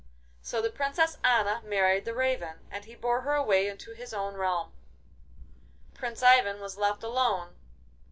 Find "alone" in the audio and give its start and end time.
7.03-7.55